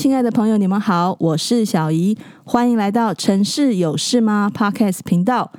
[0.00, 5.52] 亲爱的朋友，你们好，我是小怡，欢迎来到《城市有事吗》Podcast 频道。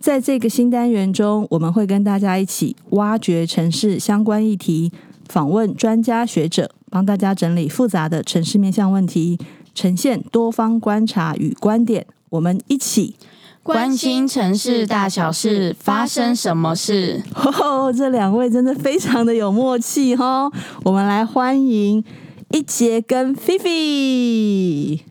[0.00, 4.90] 在这个新单元中，我们会跟大家一起挖掘城市相关议题，
[5.28, 9.38] 访问专家学者，帮大家整理复杂的城市面向问题，
[9.76, 12.04] 呈现多方观察与观点。
[12.30, 13.14] 我们一起
[13.62, 17.22] 关心城市大小事，发生什么事？
[17.62, 20.52] 哦，这两位真的非常的有默契哈、哦！
[20.82, 22.04] 我们来欢迎。
[22.54, 25.04] 一杰跟菲菲，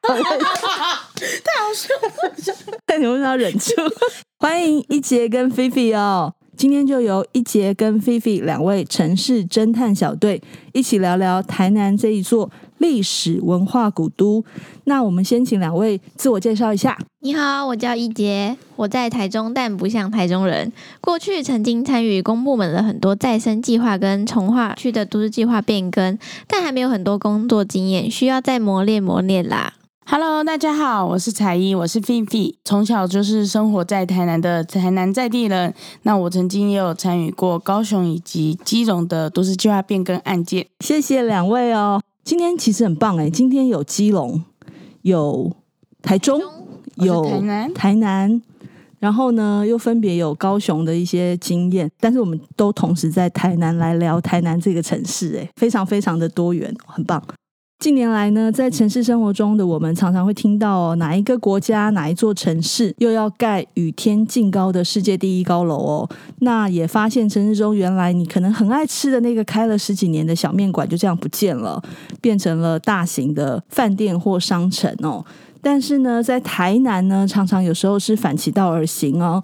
[0.00, 0.14] 太
[1.60, 2.10] 好笑了！
[2.86, 3.74] 但你为什么要忍住？
[4.38, 6.32] 欢迎一杰跟菲菲哦！
[6.58, 14.44] 今天就由一杰跟菲菲两位城市侦探小队一起聊聊台南这一座历史文化古都。
[14.82, 16.98] 那我们先请两位自我介绍一下。
[17.20, 20.72] 你好，我叫一杰，我在台中，但不像台中人。
[21.00, 29.74] 过去曾经参与公部门的很多再生计划跟重划区的都市计划变更，但还没有很多工作经验，需要再磨练磨练啦。
[30.10, 35.74] Hello，大家好，我是彩衣，我是菲菲，从小就是生活在台南的台南在地人。
[36.04, 40.66] 那我曾经也有参与过高雄以及基隆的都市计划变更案件。
[40.80, 44.42] 谢谢两位哦，今天其实很棒哎，今天有基隆，
[45.02, 45.52] 有
[46.00, 46.40] 台中，
[46.94, 48.42] 有台南，台南，
[49.00, 57.22] 然后呢又分别有高雄的一些经验，但是我们都同时在台南来聊台南这个城市，诶，非常非常的多元，很棒。
[57.78, 66.10] 近年来呢，在城市生活中的我们常常会听到哦，哪一个国家、哪一座城市又要盖雨天净高的世界第一高楼哦。
[66.40, 71.80] 那也发现城市中原来你可能很爱吃的那个开了十几年的小面馆就这样不见了，
[72.20, 75.24] 变成了大型的饭店或商城哦。
[75.62, 79.40] 但是呢，在台南呢，常常有时候是反其道而行哦，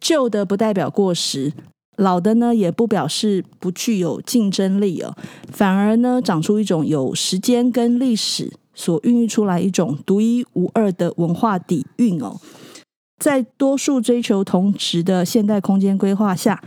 [0.00, 1.52] 旧的不代表过时。
[1.96, 5.14] 老的呢，也不表示不具有竞争力哦，
[5.50, 12.40] 反而呢，长出一种有时间跟历史所孕育出来一种独一无二的文化底蕴哦。
[13.18, 16.62] 在多数追求同质的现代空间规划下，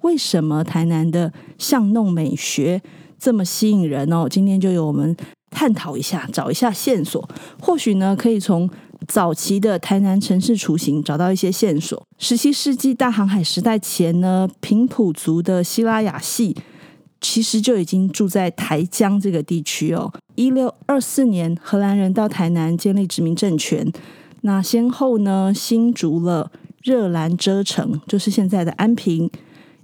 [0.00, 2.82] 为什么台南的巷弄美学
[3.18, 4.26] 这么吸引人哦？
[4.28, 5.14] 今天就由我们
[5.50, 7.28] 探讨一下，找一下线索，
[7.60, 8.68] 或许呢，可以从。
[9.10, 12.00] 早期的台南城市雏形找到一些线索。
[12.16, 16.56] 十七世纪大航海时代前呢，平埔族的西拉雅系
[17.20, 20.12] 其实就已经住在台江这个地区哦。
[20.36, 23.92] 一六二四年，荷兰人到台南建立殖民政权，
[24.42, 29.28] 那先后呢新竹了热兰遮城，就是现在的安平。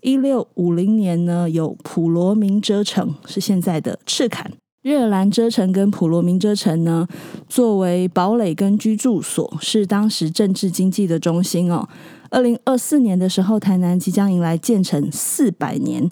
[0.03, 4.53] 一六五零年呢，有普罗民遮城，是现在的赤坎。
[4.87, 7.09] 热兰遮城跟普罗民遮城呢，
[7.49, 11.89] 作为堡垒跟居住所，是当时政治经济的中心哦。
[12.31, 16.09] 二零二四年的时候，台南即将迎来建成四百年，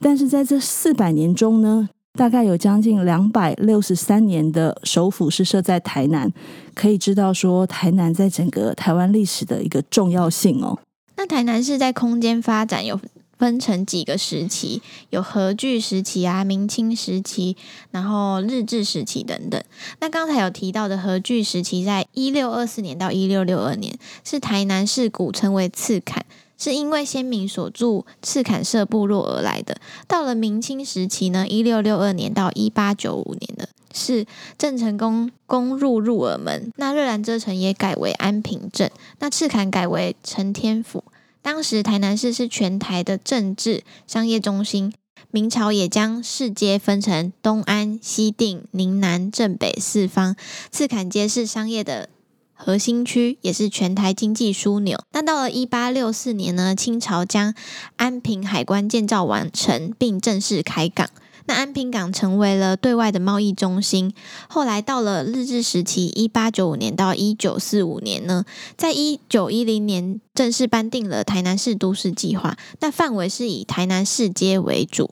[0.00, 1.88] 但是在这四百年中呢，
[2.18, 6.32] 大概有将近两百六十三年的首府是设在台南，
[6.74, 10.76] 可以知道说台南在整个台湾历史的一个重要性哦。
[11.16, 13.00] 那台南是在空间发展有
[13.38, 14.80] 分成几个时期，
[15.10, 17.56] 有荷据时期啊、明清时期，
[17.90, 19.62] 然后日治时期等等。
[20.00, 26.24] 那刚才有提到的荷据时期，在一六二四年到一六六二年，是台南市古称为赤坎，
[26.56, 29.76] 是因为先民所住赤坎社部落而来的。
[30.08, 34.26] 到了明清时期呢，一六六二年到一八九五年的是
[34.58, 41.04] 郑成功攻入入耳门，那热兰遮城也改为安平镇，那赤坎改为承天府。
[41.46, 44.92] 当时台南市是全台的政治商业中心，
[45.30, 50.34] 明朝也将市街分成东安、西定、宁南、正北四方，
[50.72, 52.08] 赤坎街是商业的
[52.52, 54.98] 核心区，也是全台经济枢纽。
[55.12, 57.54] 但到了一八六四年呢，清朝将
[57.94, 61.08] 安平海关建造完成，并正式开港。
[61.46, 64.12] 那安平港成为了对外的贸易中心。
[64.48, 68.44] 后来到了日治时期，一八九五年到一九四五年呢，
[68.76, 75.10] 在一九一零年正式颁定了台南市都市计划，那范围是以台南市街为主。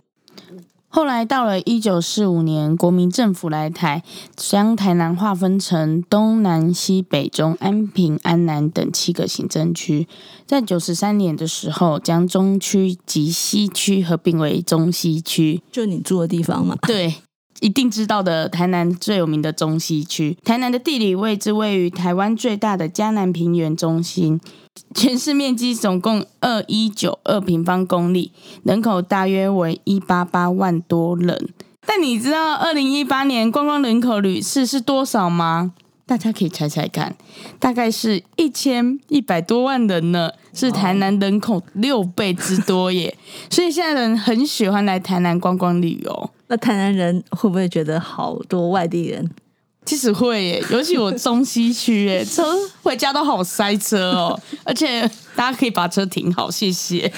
[0.95, 4.05] 后来到了一九四五年，国民政府来台，
[4.37, 10.07] 将台南划分成东南西北中安平安南等七个行政区。
[10.47, 16.77] 在九十三年的时候，将中区及西区合并为中西区，就你住的地方嘛？
[16.83, 17.15] 对。
[17.61, 20.37] 一定知道的，台南最有名的中西区。
[20.45, 24.41] 台南的地理位置位于台湾最大的嘉南平原中心，
[24.95, 28.33] 全市面积总共二一九二平方公里，
[28.65, 31.49] 人口大约为一八八万多人。
[31.87, 35.73] 但你知道二零一八年观光人口旅次是多少吗？
[36.07, 37.17] 大家可以猜猜看，
[37.59, 43.17] 大概是一千一百多万人呢，是台南人口六倍之多耶。
[43.51, 46.31] 所以现在人很喜欢来台南观光旅游。
[46.49, 49.31] 那台南人会不会觉得好多外地人？
[49.87, 52.43] 其实会耶，尤其我中西区耶， 车
[52.83, 54.39] 回家都好塞车哦。
[54.63, 55.01] 而且
[55.35, 57.11] 大家可以把车停好，谢谢。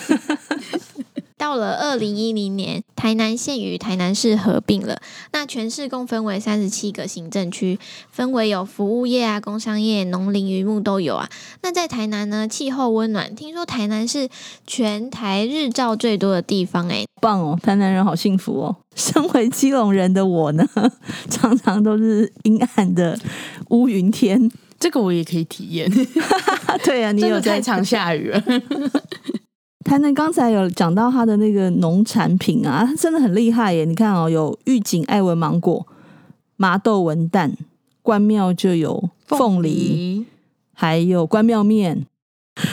[1.46, 4.98] 到了二零一零年，台南县与台南市合并了。
[5.30, 7.78] 那全市共分为三十七个行政区，
[8.10, 11.30] 分为有服务业啊、工商业、农林渔牧都有啊。
[11.62, 14.28] 那在台南呢，气候温暖，听说台南是
[14.66, 17.56] 全台日照最多的地方，哎，棒哦！
[17.62, 18.76] 台南人好幸福哦。
[18.96, 20.68] 身为基隆人的我呢，
[21.30, 23.16] 常常都是阴暗的
[23.68, 24.50] 乌云天，
[24.80, 25.88] 这个我也可以体验。
[26.82, 28.42] 对啊，你有在太常下雨了。
[29.86, 33.84] 台南刚才有讲到他的那个农产品啊，真的很厉害耶！
[33.84, 35.86] 你看哦，有玉井爱文芒果、
[36.56, 37.52] 麻豆文旦，
[38.02, 40.26] 关庙就有凤梨，
[40.74, 42.04] 还有关庙面。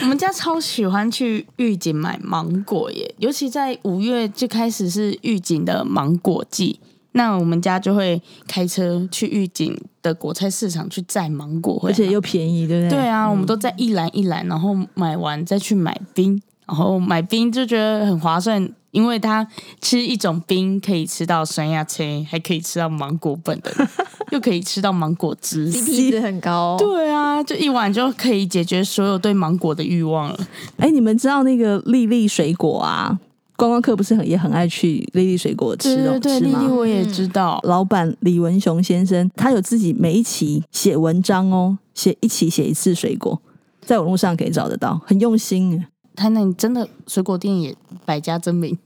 [0.02, 6.80] 我们家超喜欢去玉井买芒果耶，尤其在五月就开始是玉井的芒果季，
[7.12, 12.98] 那我们家就会开车去玉井的果菜市场去摘芒果，而且又便宜，对不对？
[12.98, 16.42] 对啊，我们都在一篮一篮，然后买完再去买冰。
[16.66, 19.46] 然后买冰就觉得很划算，因为它
[19.80, 23.70] 吃一种冰可以吃到酸亚青，还可以吃到芒果本的，
[24.32, 26.76] 又可以吃到芒果汁，CP 值很高哦。
[26.78, 30.38] 对啊，就一碗就可以解决所有对芒果的欲望了。
[30.78, 33.18] 哎，你们知道那个丽丽水果啊？
[33.56, 36.18] 观光客不是很也很爱去丽丽水果吃哦？
[36.18, 37.60] 对对对，粒粒我也知道。
[37.62, 43.40] 老板李文雄先生，他有自己每一期写文章哦，写一期写一次水果，
[43.82, 45.84] 在网络上可以找得到，很用心。
[46.16, 47.74] 台南真的水果店也
[48.04, 48.76] 百家争鸣。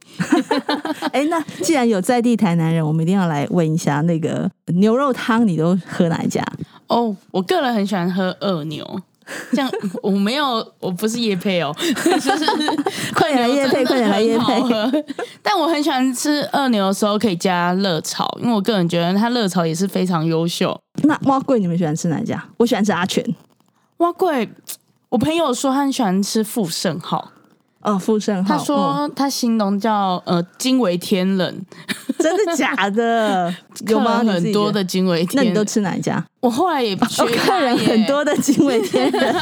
[1.12, 6.42] 哎，那既然有在地台南人，我们一定要来问一下，那个牛肉汤你都喝哪一家？
[6.86, 9.00] 哦，我个人很喜欢喝二牛，
[9.52, 9.70] 这样
[10.02, 12.46] 我没有，我不是叶配哦， 就是
[13.14, 15.04] 快点来叶配，快点来叶配。
[15.42, 20.78] 但我很喜欢吃二牛的时候可以加热炒，因为我个人觉得它热炒也是非常优秀。
[21.02, 22.42] 那蛙贵你们喜欢吃哪一家？
[22.56, 23.22] 我喜欢吃阿全
[23.98, 24.48] 碗粿。
[25.10, 27.32] 我朋友说他很喜欢吃富盛号
[27.80, 28.56] 哦，富盛号。
[28.56, 31.64] 他说他形容叫呃惊为天人，
[32.18, 33.54] 真的假的？
[33.86, 34.18] 有吗？
[34.18, 36.22] 很多的惊为天人，那你都吃哪一家？
[36.40, 39.34] 我后来也学客人很多的惊为天人，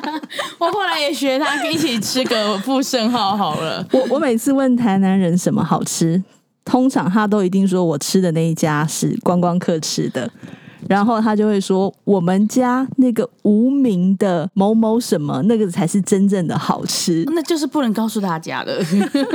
[0.58, 3.86] 我后来也学他一起吃个富盛号好了。
[3.92, 6.22] 我我每次问台南人什么好吃，
[6.64, 10.28] 通常他都一定说我吃的那一家是观光客吃的。
[10.88, 17.24] 然后他就会说：“我们家那个无名的某某什么，那个才是真正的好吃。
[17.34, 18.82] ”那就是不能告诉大家的，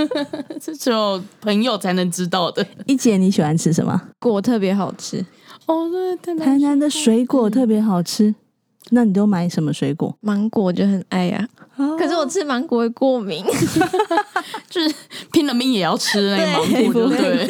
[0.62, 2.66] 这只有朋友才能知道的。
[2.86, 4.02] 一姐，你喜欢吃什么？
[4.20, 5.26] 果特别好吃
[5.68, 5.90] 哦，
[6.22, 8.34] 对，台南的水果特别好吃。
[8.94, 10.14] 那你都买什么水果？
[10.20, 11.48] 芒果就很爱呀、
[11.78, 13.46] 啊，可是我吃芒果会过敏，
[14.70, 14.94] 就是
[15.32, 17.48] 拼了命也要吃那个芒果，对不对。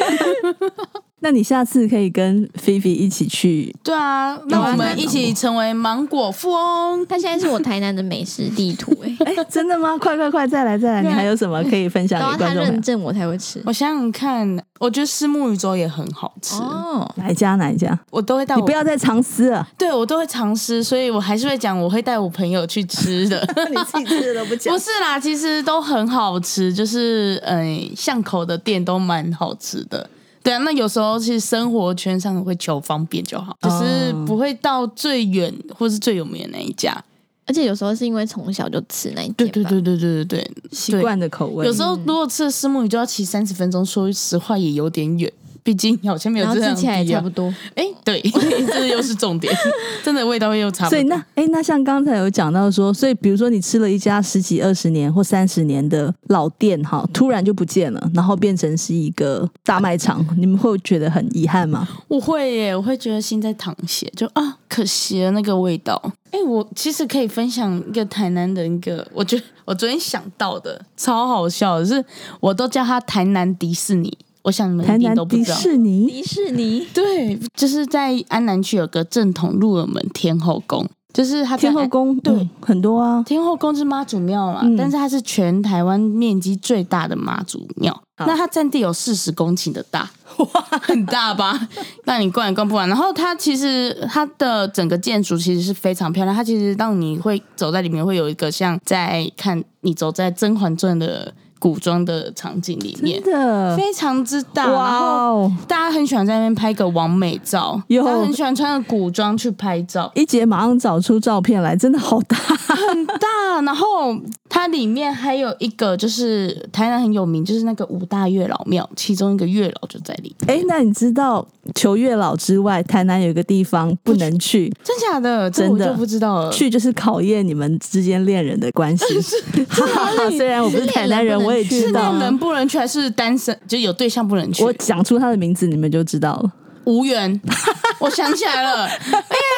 [1.22, 3.74] 那你下次可以跟菲菲一起去。
[3.84, 7.06] 对啊，那我们一起成为芒果富翁。
[7.06, 9.96] 他现在是我台南的美食地图、欸，哎 哎，真的吗？
[9.98, 11.02] 快快快，再来再来！
[11.02, 12.64] 你还有什么可以分享给 观众？
[12.64, 13.62] 他认证我才会吃。
[13.64, 16.56] 我想想看，我觉得虱目鱼粥也很好吃。
[16.56, 17.54] 哦，哪一家？
[17.54, 17.96] 哪一家？
[18.10, 18.56] 我都会带。
[18.56, 19.66] 你不要再藏私了。
[19.78, 23.40] 对，我都会藏私，所以我还是会讲，我会带我朋友去吃的。
[23.70, 24.74] 你自己吃的都不讲？
[24.74, 30.10] 不是啦，其实都很好吃，就是嗯，巷口的店都蛮好吃的。
[30.42, 37.02] 对啊，那有时候其实生活圈上会求方便就好，只是不会到最远或是最有名的那一家。
[37.44, 41.66] 而且有时候是因为从小就吃那一家，对对对对对对对，习惯的口味。
[41.66, 45.30] 有时候如果吃了虱目鱼就要骑三十分钟，说实话也有点远。
[45.62, 47.52] 毕竟好像没有这样，然后吃起来也差不多。
[47.74, 48.20] 哎，对，
[48.66, 49.54] 这又是重点，
[50.02, 50.90] 真的味道又差不多。
[50.90, 61.86] 所以那哎，那像刚才有讲到说，所以比如说你吃了一家十几二十年或三十年的老店哈，突然就不见了，然后变成是一个大卖场，你们会觉得很遗憾吗？
[62.08, 66.12] 我会耶，我会觉得心在淌血，就啊，可惜了那个味道。
[66.32, 72.04] 哎，我其实可以分享一个台南的一个，我觉得我昨天想到的超好笑的是，
[72.40, 74.16] 我都叫它台南迪士尼。
[74.42, 90.46] 我想你们一定都不知道，迪士尼，迪士尼， 对，就是在安南区有个正统鹿耳门天后宫，就是它天后宫，对、嗯，很多啊，天后宫是妈祖庙嘛，嗯、但是它是全台湾面积最大的妈祖庙，嗯、那它占地有四十公顷的大， 哇，
[90.82, 91.68] 很大吧？
[92.06, 92.88] 那你逛也逛不完。
[92.88, 101.32] 然后它其实它的整个建筑其实是非常漂亮，它其实让你会走在里面，会有一个像在看你走在《甄嬛传》的。
[101.62, 104.72] 古装的场景里面，真的非常之大。
[104.72, 105.52] 哇哦！
[105.68, 110.10] 大家很喜欢在那边拍个完美照，有很喜欢穿个古装去拍照。
[110.16, 113.28] 一姐马上找出照片来，真的好大，很大。
[113.64, 114.16] 然后
[114.48, 120.58] 它里面还有一个，就是台南很有名，就是那个五大月老庙，其中一个月老就在里面。
[120.58, 124.72] 哎，那你知道求月老之外，台南有一个地方不能去？
[124.82, 125.48] 真假的？
[125.50, 126.50] 真的不知道了。
[126.50, 129.04] 去就是考验你们之间恋人的关系。
[129.68, 132.12] 哈哈虽然我不是台南人，我也知道。
[132.14, 133.56] 能不能去还是单身？
[133.66, 134.64] 就有对象不能去。
[134.64, 136.52] 我讲出他的名字，你们就知道了。
[136.84, 137.40] 无缘，
[138.00, 138.88] 我想起来了，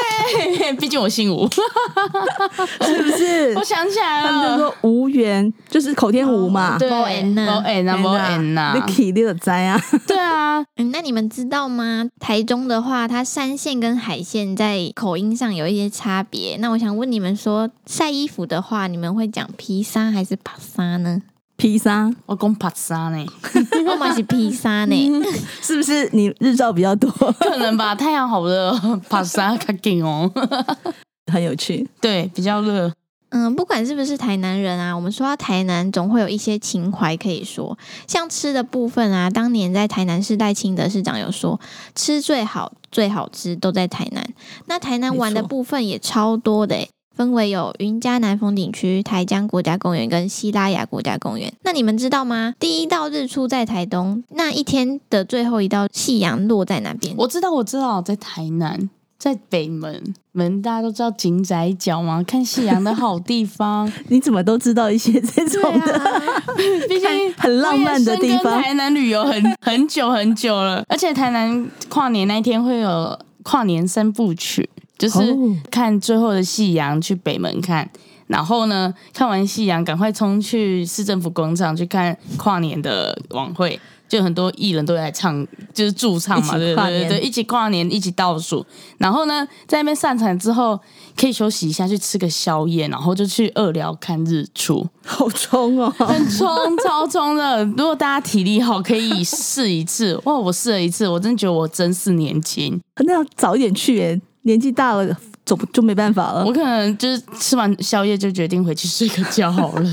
[0.79, 1.49] 毕竟我姓吴，
[2.85, 3.55] 是不是？
[3.57, 12.07] 我想起来了，他们就说无缘，就是口天吴嘛，对，无缘呐，无缘呐，无缘呐，你起你就知啊，对啊，嗯，那你们知道吗？
[12.21, 16.59] 台中的话，它山线跟海线在口音上有一些差别。
[16.59, 21.23] 那我想问你们说，晒衣服的话，你们会讲披萨还是帕萨呢？
[21.57, 23.25] 披萨，我讲帕萨呢，
[23.89, 25.23] 我嘛是披萨呢，
[25.63, 26.09] 是不是？
[26.13, 27.95] 你日照比较多，可能吧？
[27.95, 28.73] 太阳好热，
[29.09, 30.31] 帕萨卡紧哦，
[31.33, 32.93] 很有趣，对，比较热。
[33.31, 37.77] 嗯，不管是不是台南人啊，我们说到台南，总会有一些情怀可以说。
[38.07, 41.59] 像吃的部分啊，当年在台南市代清德市长有说，
[41.97, 44.25] 吃最好、最好吃都在台南。
[44.67, 46.89] 那台南玩的部分也超多的诶。
[47.17, 51.53] 分为有云嘉南风景区、台江国家公园跟西拉雅国家公园。
[51.63, 52.55] 那你们知道吗？
[52.59, 57.15] 第一道日出在台东，那一天的最后一道夕阳落在哪边？
[57.17, 60.03] 我知道，我知道，在台南，在北门。
[60.33, 62.21] 门大家都知道井仔角吗？
[62.27, 63.91] 看夕阳的好地方。
[64.11, 65.95] 你怎么都知道一些这种的？
[65.97, 66.43] 啊、
[66.89, 68.61] 毕竟很浪漫的地方。
[68.61, 74.69] 台南旅游很很久很久了，而且台南跨年那一天会有跨年三部曲。
[74.97, 75.37] 就是
[75.71, 77.89] 看最后的夕阳，去北门看，
[78.29, 88.65] 然后呢，看完夕阳，赶快冲去市政府广场去看跨年的晚会，就很多艺人都来唱，就是驻唱嘛，对对对对，一起跨年，一起倒数，
[88.99, 90.79] 然后呢，在那边散场之后，
[91.17, 96.49] 可以休息一下，去吃个宵夜，然后就去二寮看日出，好冲哦，很冲，
[96.79, 97.65] 超冲的。
[97.77, 100.19] 如果大家体力好，可以试一次。
[100.25, 104.21] 哇，我试了一次，我真的觉得我真是年轻，那要早一点去耶。
[104.45, 106.45] 年纪大了，总就没办法了。
[106.45, 109.91] 我可能就是吃完宵夜就决定回去睡个觉好了。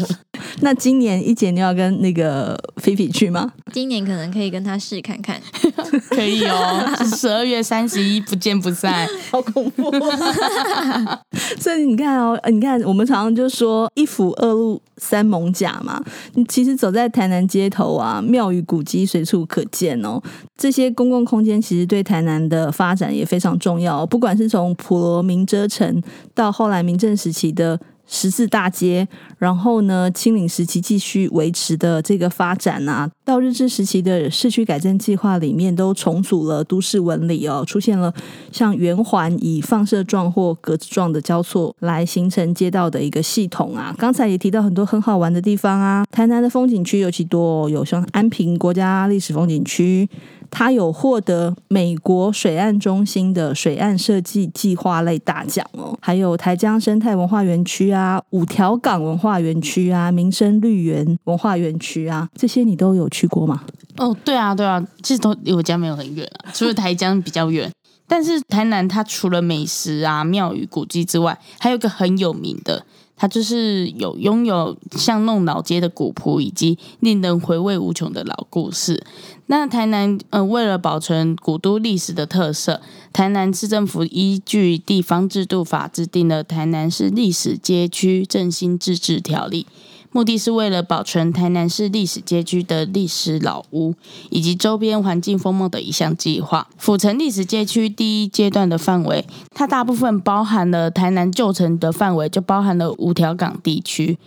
[0.60, 3.51] 那今年一姐你要跟那个菲菲去吗？
[3.72, 5.41] 今年可能可以跟他试看看，
[6.12, 6.86] 可以哦。
[7.17, 9.91] 十二月三十一不见不散， 好恐怖。
[11.60, 16.03] 所以你看哦，你看我们常常就说一府二路三艋甲嘛。
[16.34, 20.22] 你其实走在台南街头啊，庙宇古迹随处可见哦。
[20.58, 24.05] 这些公共空间其实对台南的发展也非常重要。
[24.05, 26.01] 不管是从普罗民遮城
[26.34, 27.79] 到后来明政时期的。
[28.13, 38.13] 十字大街，然后呢，清领时期继续维持的这个发展啊，到日治时期的市区改正计划里面，都重组了都市纹理哦，出现了
[38.51, 43.96] 像圆环以放射状或格子状的交错来形成街道的一个系统啊。
[43.98, 50.10] 刚才也提到很多很好玩的地方啊，台南的风景区尤其多，有像安平国家历史风景区。
[50.51, 63.63] 它有获得美国水岸中心的水岸设计计划类大奖哦，还有台江生态文化园区啊、五条港文化园区啊、民生绿园文化园区啊，这些你都有去过吗？
[63.98, 67.72] 哦，对啊，对啊，其实都离我家没有很远啊，除了台江比较远。
[68.08, 72.86] 但是台南它除了美食啊、庙宇古迹之外，还有一个很有名的。
[73.22, 79.06] 它就是有拥有像弄老街的古朴，以及令人回味无穷的老故事。
[79.46, 82.82] 那台南，呃，为了保存古都历史的特色，
[83.13, 89.68] 台南市政府依据地方制度法制定了《台南市历史街区振兴自治条例》。
[90.12, 93.94] 目的是为了保存台南市历史街区的历史老屋
[94.30, 96.68] 以及周边环境风貌的一项计划。
[96.77, 99.25] 府城历史街区第一阶段的范围，
[99.56, 104.18] 它大部分包含了台南旧城的范围，就包含了五条港地区。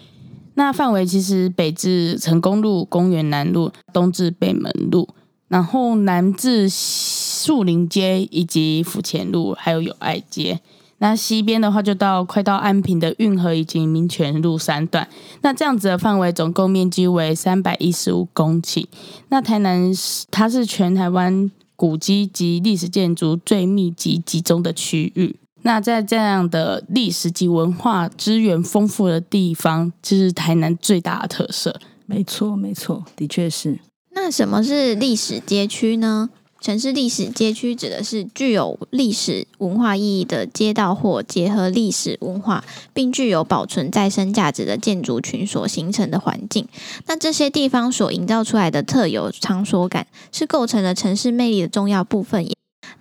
[0.54, 5.08] 那范围其实北至成功路、公园南路，东至北门路，
[5.48, 10.60] 然后南至树林街以及府前路，还有友爱街。
[11.04, 15.06] 那西边的话，就到快到安平的运河以及民权路三段。
[15.42, 18.86] 那这样子的范围，总共面积为三百一十五公顷。
[19.28, 19.92] 那台南
[20.30, 25.36] 它是全台湾古迹及历史建筑最密集集中的区域。
[25.60, 31.78] 那在这样的历史及文化资源丰富的地方，这是台南最大的特色。
[32.06, 33.78] 没错，没错，的确是。
[34.12, 36.30] 那什么是历史街区呢？
[36.64, 46.66] 城市历史街区指的是具有历史文化意义的街道或结合历史文化，并具有保存再生价值的建筑群所形成的环境。
[47.04, 52.46] 那这些地方所营造出来的特有场所感，是构成了城市魅力的重要部分。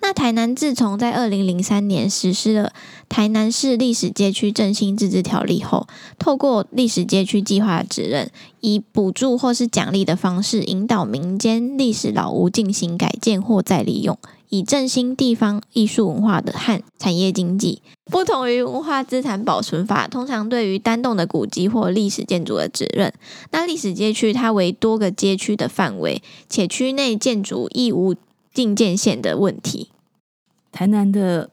[0.03, 2.73] 那台南自从在二零零三年实施了
[3.07, 5.87] 台南市历史街区振兴自治条例后，
[6.19, 8.29] 透过历史街区计划指认，
[8.59, 14.19] 以补助或是奖励的方式，引导民间历史老屋进行改建或再利用，
[14.49, 17.81] 以振兴地方艺术文化的和产业经济。
[18.11, 23.13] 不同于文化资产保存法，通常对于单栋的古迹或历史建筑的指认，
[23.51, 28.13] 那历史街区它为多个街区的范围，且区内建筑亦无
[28.53, 29.87] 禁建线的问题。
[30.73, 31.49] 台南的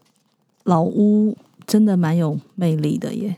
[0.65, 1.37] 老屋
[1.67, 3.37] 真的蛮有魅力的耶，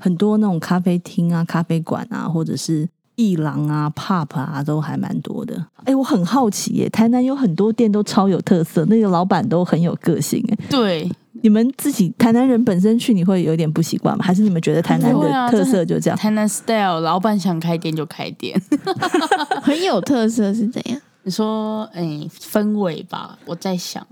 [0.00, 5.64] 很多那种咖啡厅啊、咖啡馆啊，或者是艺廊啊、pub 啊，都还蛮多的。
[5.84, 10.44] 哎，我很好奇耶，台南有很多店都超有特色，那个老板都很有个性。
[10.50, 11.10] 哎，对，
[11.42, 14.24] 你们自己台南人本身去，你会有点不习惯吗？
[14.24, 16.16] 还是你们觉得台南的特色就这样？
[16.16, 18.60] 啊、台南 style，老板想开店就开店，
[19.62, 21.00] 很有特色是怎样？
[21.22, 24.06] 你说，哎，氛围吧，我在想。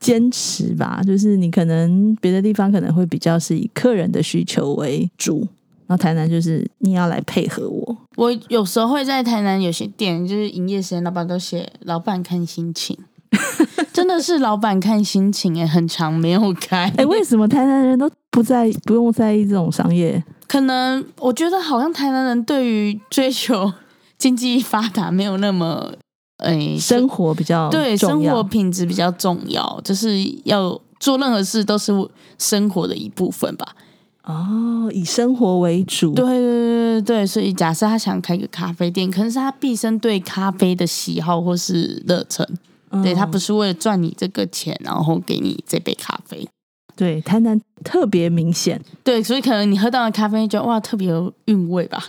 [0.00, 5.40] 坚持吧，就是你可能别的地方可能会比较是以客人的需求为主，
[5.86, 7.96] 然后台南就是你要来配合我。
[8.16, 12.96] 我有时候会在台南有些店，就是营业时间，老板都写“老板看心情”，
[13.92, 20.22] 真的是老板看心情哎，很长没有开 哎，为什么台南人都不在不用在意这种商业？
[20.46, 23.72] 可能我觉得好像台南人对于追求
[24.16, 25.92] 经济发达没有那么。
[26.38, 31.92] 哎，生活比较对，生活品质比较重要，就是要做任何事都是
[32.38, 33.76] 生活的一部分吧。
[34.24, 36.12] 哦，以生活为主。
[36.14, 42.46] 对对对对，所以假设他想开个咖啡店，可能是他毕生对咖啡的喜好或是热忱，
[42.90, 46.46] 嗯、对他不是为了赚你这个钱，然后给你这杯咖啡。
[46.94, 52.04] 对，台南特别明显，对，所以可能你喝到的咖啡就哇特别有韵味吧，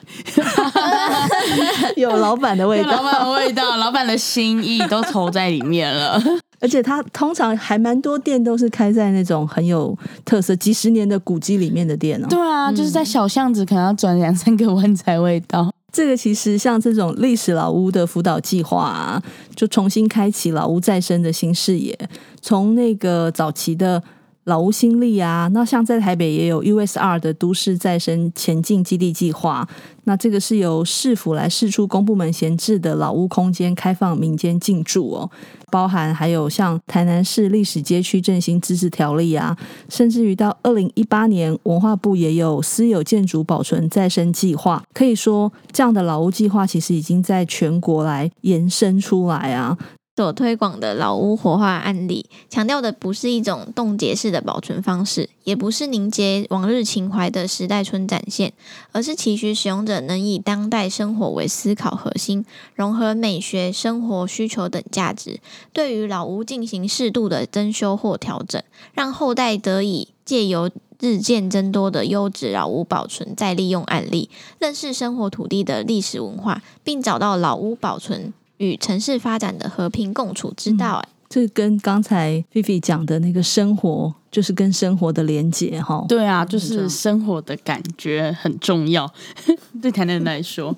[1.95, 6.21] 有老板的味道，老板的味道， 老板的心意都投在里面了。
[6.61, 12.27] 而且他通常还蛮多店都是开在那种很有特色、几十年的古迹里面的店哦。
[12.29, 15.61] 对啊，就是在小巷子可能要转两三个弯才会到。
[15.63, 15.73] 嗯。
[15.91, 19.23] 这个其实像这种历史老屋的辅导计划啊，
[19.55, 21.97] 就重新开启老屋再生的新视野，
[22.41, 24.03] 从那个早期的。
[24.49, 29.69] 老屋新力啊，那像在台北也有 USR 的都市再生前进基地计划，
[30.05, 35.29] 那这个是由市府来释出公部门闲置的老屋空间，开放民间进驻哦，
[35.71, 39.55] 包含还有像台南市历史街区振兴自治条例啊，
[39.87, 49.77] 甚至于到二零一八年文化部也有私有建筑保存再生计划，可以说这样的老屋计划其实已经在全国来延伸出来啊。
[50.19, 58.51] 所推广的老屋活化案例，强调的不是一种冻结式的保存方式，也不是凝结往日情怀的时代村展现，
[58.91, 65.39] 而是期许使用者能以当代生活为思考核心，融合美学、生活需求等价值，
[65.71, 68.61] 对于老屋进行适度的增修或调整，
[68.93, 74.29] 让后代得以借由日渐增多的优质老屋保存再利用案例，
[74.59, 78.33] 认识生活土地的历史文化，并找到老屋保存。
[78.59, 86.05] 与城市发展的和平共处之道，哎、嗯，这跟刚才菲菲讲的那个生活，就是跟生活的连结，哈。
[86.07, 89.11] 对啊，就是生活的感觉很重要。
[89.81, 90.73] 对台南人来说，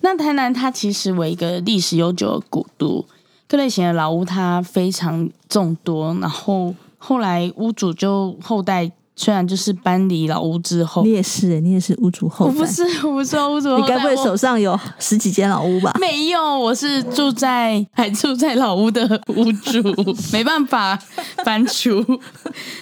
[0.00, 3.04] 那台南它其实为一个历史悠久的古都，
[3.46, 8.90] 各类型的老屋它非常众多，然后后来屋主就后代。
[9.16, 12.46] 虽然就是搬离老屋之后，你也是、欸，你也是屋主后。
[12.46, 13.78] 我不是，我不是屋主后。
[13.78, 15.94] 你该不会手上有十几间老屋吧？
[16.00, 19.80] 没有，我是住在还住在老屋的屋主，
[20.32, 20.98] 没办法
[21.44, 22.04] 搬出。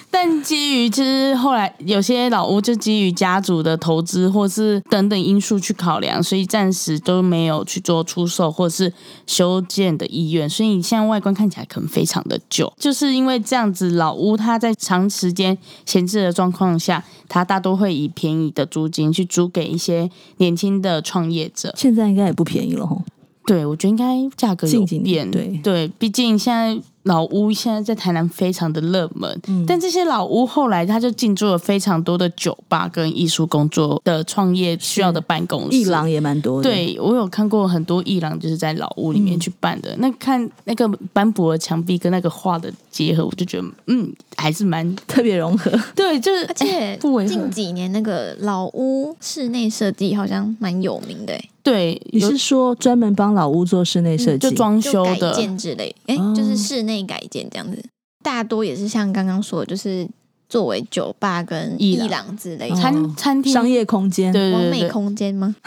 [0.09, 8.91] 但基于其实后来有些老屋就基于家族的投资或是等等因素去考量，所以暂时都没有去做出售或是
[9.27, 10.49] 修建的意愿。
[10.49, 21.73] 所以你现在外观看起来可能非常的旧，就是因为这样子，老屋它在长时间闲置的状况下，他大多会以便宜的租金去租给一些年轻的创业者。
[21.77, 23.01] 现在应该也不便宜了吼，
[23.45, 25.29] 对，我觉得应该价格有变。
[25.29, 26.81] 对对，毕竟现在。
[27.03, 36.69] 老屋现在在台南非常的热门，嗯，但这些老屋后来他就进驻了非常多的酒吧跟艺术工作的创业需要的办公室，艺廊也蛮多的。
[36.69, 39.91] 对，我有看过很多艺廊就是在老屋里面去办的。
[39.91, 45.71] 嗯、那看那个斑驳的墙壁跟那个画的结合，我就觉得嗯，还是蛮特别融合。
[45.95, 51.33] 对，就是而且近几年那个老屋室内设计好像蛮有名的。
[51.63, 55.95] 对，你是说专门帮老屋做室内设计、就装修的改建之类？
[56.05, 57.83] 哎、欸，就是室内改建这样子，
[58.21, 60.07] 大多也是像刚刚说的，就是。
[60.53, 65.55] 作为酒吧跟艺廊之类的餐餐厅、商业空间，对完美空间吗？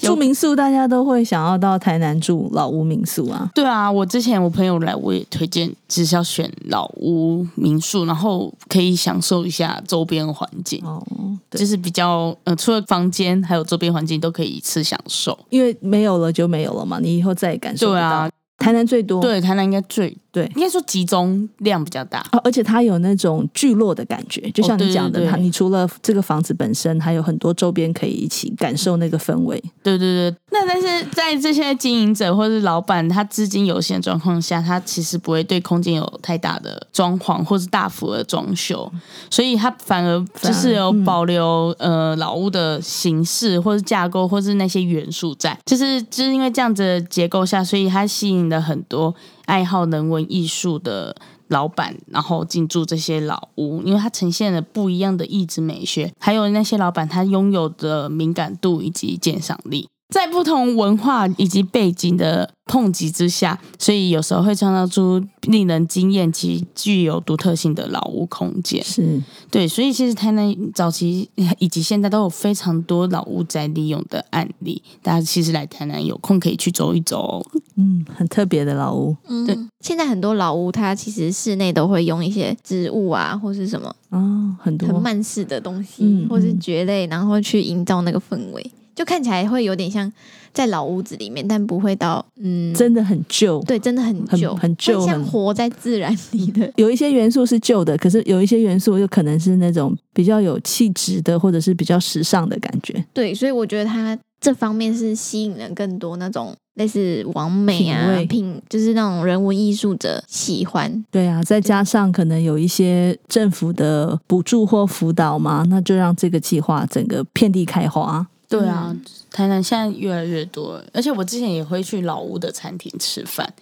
[0.00, 3.50] 住民宿大家都会想要到台南住老屋民宿啊。
[3.54, 10.82] 对啊，我之前我朋友来，我也推荐，只是要选老屋民宿，然后可以享受一下周边环境。
[10.82, 11.02] 哦，
[11.50, 15.38] 就是比较呃，除了房间，还有周边环境都可以一次享受。
[15.50, 18.00] 因为没有了就没有了嘛，你以后再也感受不到。
[18.00, 20.16] 对啊，台南最多，对，台南应该最。
[20.36, 29.58] 对，应该说集中量比较大，哦，而且它有那种聚落的感觉，就像你讲的，你除了这个房子本身，还有很多周边可以一起感受那个氛围。
[29.82, 38.90] 对对对，那但是在这些经营者或是老板他资金有限的状况下，他其实不会对空间有太大的装潢或是大幅的装修，
[39.30, 49.14] 所以他反而就是有保留、呃老屋的形式或是架构或是那些元素在，就是就是因为这样子的结构下，所以它吸引了很多。
[49.46, 51.14] 爱好人文艺术的
[51.46, 59.88] 老板，然后进驻这些老屋，因为它呈现了不一样的意志美学，还有那些老板他拥有的敏感度以及鉴赏力。
[60.08, 68.82] 在不同文化以及背景的碰击之下，所以有时候会创造出令人惊艳及具有独特性的老屋空间。
[68.84, 74.80] 是对，所以其实台南早期以及现在都有非常多老屋在利用的案例。
[75.02, 77.46] 大家其实来台南有空可以去走一走哦。
[77.74, 79.16] 嗯，很特别的老屋。
[79.26, 88.70] 嗯，对，现在很多老屋它其实室内都会用一些植物啊，或是什么哦，很多很慢式的东西，嗯、或是蕨类，然后去营造那个氛围。
[88.96, 90.10] 就看起来会有点像
[90.52, 93.62] 在老屋子里面，但不会到嗯，真的很旧。
[93.66, 96.72] 对，真的很旧，很旧，像活在自然里的。
[96.76, 103.04] 有一些元素是旧的，可是有一些元素又可能是那种比较有气质的，或者是比较时尚的感觉。
[103.12, 111.04] 对，所以我觉得它这方面是吸引了更多那种类似网美啊品，品，就是那种人文艺术者喜欢。
[111.10, 118.26] 对啊，再加上可能有一些政府的补助或辅导嘛，那就让这个计划整个遍地开花。
[118.48, 118.94] 对啊，
[119.30, 123.54] 台南现在越来越多，而且我之前也会去老屋的餐厅吃饭。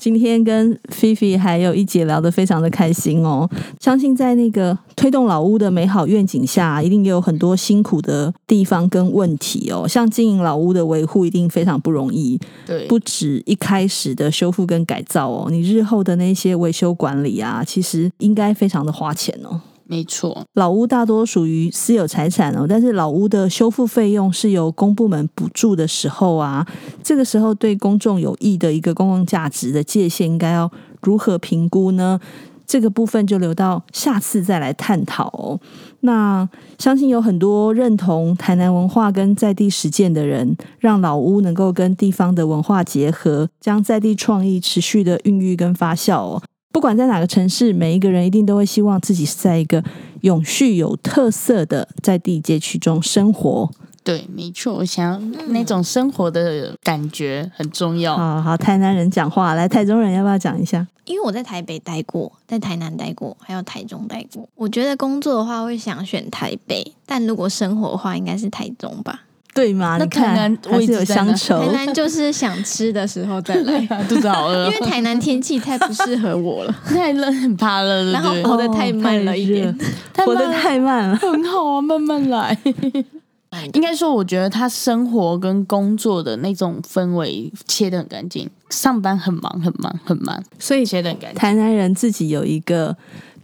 [0.00, 9.88] 今天跟菲菲还有一姐聊得非常的开心哦，相信在那个推动老屋的美好愿景下，一定也有很多辛苦的地方跟问题哦。
[9.88, 12.38] 像经营老屋的维护，一定非常不容易。
[12.64, 19.60] 对，不止一开始的修复跟改造哦，你日后的那些维修管理啊，其实应该非常的花钱哦。
[19.88, 26.66] 没错，老屋大多属于私有财产哦，但是老屋的修复费用是由公部门补助的时候啊，
[27.02, 30.70] 这个时候对公众有益的一个公共价值的界限，应该要
[31.00, 32.20] 如何评估呢？
[32.66, 35.58] 这个部分就留到下次再来探讨哦。
[36.00, 36.46] 那
[36.78, 46.42] 相信有很多认同台南文化跟在地实践的人，让老屋能够跟地方的文化结合，将在地创意持续的孕育跟发酵哦。
[46.78, 49.82] 不管在哪个城市，每一个人一定都会希望自己是在一个
[50.20, 53.68] 永续、有特色的在地街区中生活。
[54.04, 58.16] 对，没错，我想要那种生活的感觉很重要。
[58.16, 60.86] 好好，台南人讲话，来，台中人要不要讲一下？
[61.04, 64.48] 因为我在台北待过，在台南待过，还有台中待过。
[64.54, 69.22] 我觉得工作的话会想选台北，但如果生活的话，应该是台中吧。
[69.58, 69.96] 对吗？
[69.98, 71.58] 那台南还是有乡愁。
[71.58, 74.70] 台南就是想吃的时候再来， 肚子好饿。
[74.70, 79.76] 因为台南天气太不适合我了， 太冷，很怕热，然后活得太慢了一点，
[80.24, 82.56] 活得太慢了，很好啊，慢慢来。
[83.72, 91.38] 应该说，我觉得他生活跟工作的那种氛围切得很干净，上班很忙，很忙，很忙，所以切得很干净。
[91.40, 92.94] 台南人自己有一个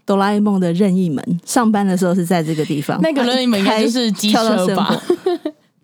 [0.04, 5.02] 哆啦 A 梦的任意门，上班的时候是在这个地方，那个任意门应该就是机车吧。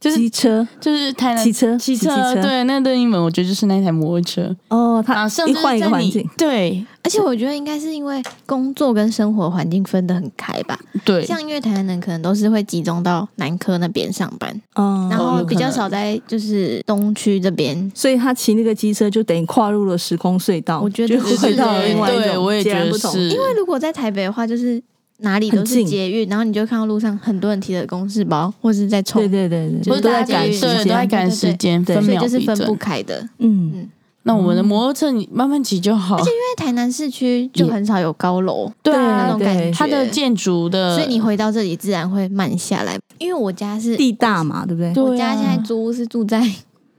[0.01, 2.11] 就是机车，就是台南骑车，骑车，
[2.41, 4.57] 对，那个任意门，我觉得就是那台摩托车。
[4.69, 10.79] 哦，它一换一个环境，对，而且我觉得应该是因为工作跟生活环境分得很开吧。
[11.05, 20.81] 对，像因为台南人可能都是会集中到南科那边上班，哦，然后比较少在就是东区这边，所以他骑那个机车就等于跨入了时空隧道。
[20.81, 23.15] 我觉得是回到了另外一种截然不同。
[23.21, 24.83] 因为如果在台北的话，就是。
[25.21, 33.21] 哪里都是捷运，然后你就看到路上很多人提着公事包，或是在冲，对对对对，就是都在赶时间，都在赶时间，分秒就是分不开的。
[33.39, 33.73] 嗯。
[33.75, 33.91] 嗯，
[34.25, 36.17] 那我们的摩托车你慢慢骑就好。
[36.17, 42.99] 而且因为台南市区就很少有高楼，对那种感觉，它的建筑的，所以你回到这里自然会慢下来。
[43.17, 45.03] 因为我家是地大嘛，对不对？
[45.03, 46.43] 我家现在租屋是住在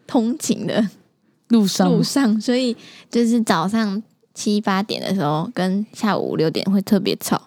[0.07, 0.83] 通勤的
[1.49, 2.75] 路上，路上，所以
[3.09, 4.01] 就是早上
[4.33, 7.39] 七八点的时候跟下午五六点会特别吵。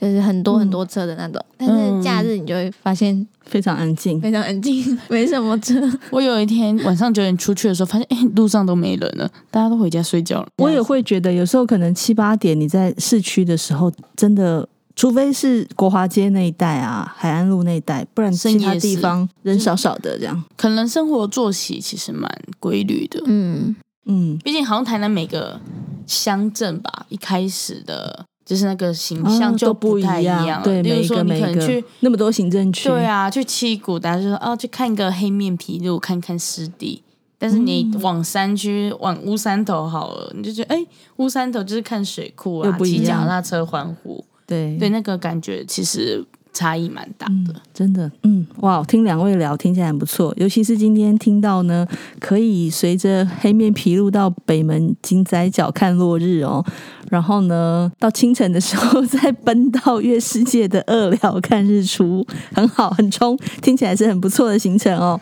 [0.00, 1.44] 就是很多很多车的那种。
[1.58, 5.80] 嗯、但是假日你就会发现非常安静，非常安静，没什么车。
[6.10, 10.48] 我有一天晚上九点出去的时候，发现哎，路上都没人了，大家都回家睡觉了。
[10.56, 14.68] 我也会觉得有时候可能七八点你在市区的时候，真的。
[14.96, 20.44] 除非是国华街那一带啊，海岸路那一带，不然其他地方人少少的这样。
[20.58, 24.36] 可能生活作息其实蛮规律的，嗯嗯。
[24.44, 25.58] 毕竟好像台南每个
[26.06, 30.44] 乡镇吧，一开始的就是那个形象就不太一样。
[30.44, 37.00] 啊、对，比如说你可能去那么多行政区，对啊，去七股，大家就说哦，去看个黑面琵鹭，看看湿地。
[37.38, 40.84] 但是你往山区，往乌山头好了，你就觉得哎，
[41.18, 44.24] 乌山头就是看水库啊，骑脚踏车环湖。
[44.44, 51.86] 对对，那个感觉其实差异蛮大的，真的，嗯，哇，听两位聊，听起来很不错，尤其是今天听到呢，
[52.18, 56.64] 可以随着黑面皮鹭到北门金仔角看落日哦，
[57.08, 65.20] 然后呢，到清晨的时候再奔到月世界的二寮看日出，很好，很冲，听起来是很不错的行程哦。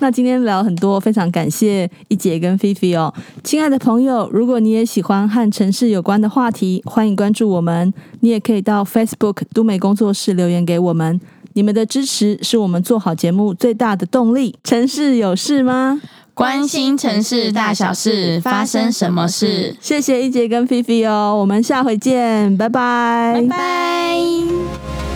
[0.00, 7.92] 那今天聊很多，非常感谢一姐跟菲菲哦，亲爱的朋友，如果你也喜欢和城市有关的话题，欢迎关注我们。
[8.20, 11.20] 你也可以到 Facebook 都美工作室留言给我们，
[11.54, 14.56] 你们的支持是我们做好节目最大的动力。
[14.62, 16.00] 城市有事吗？
[16.34, 19.74] 关心城市大小事，发生什么事？
[19.80, 25.07] 谢谢一姐跟菲菲哦，我们下回见，拜拜，拜拜。